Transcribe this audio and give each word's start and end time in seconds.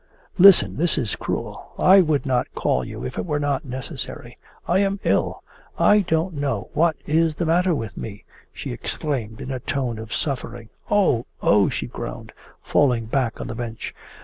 'Listen! 0.39 0.77
This 0.77 0.97
is 0.97 1.15
cruel. 1.15 1.73
I 1.77 2.01
would 2.01 2.25
not 2.25 2.51
call 2.55 2.83
you 2.83 3.05
if 3.05 3.19
it 3.19 3.25
were 3.27 3.37
not 3.37 3.65
necessary. 3.65 4.35
I 4.67 4.79
am 4.79 4.99
ill. 5.03 5.43
I 5.77 5.99
don't 5.99 6.33
know 6.33 6.71
what 6.73 6.95
is 7.05 7.35
the 7.35 7.45
matter 7.45 7.75
with 7.75 7.95
me!' 7.97 8.23
she 8.51 8.71
exclaimed 8.71 9.39
in 9.39 9.51
a 9.51 9.59
tone 9.59 9.99
of 9.99 10.11
suffering. 10.11 10.69
'Oh! 10.89 11.27
Oh!' 11.43 11.69
she 11.69 11.85
groaned, 11.85 12.33
falling 12.63 13.05
back 13.05 13.39
on 13.39 13.45
the 13.45 13.53
bench. 13.53 13.93